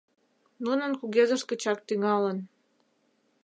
[0.63, 2.37] Нунын кугезышт гычак тӱҥалын.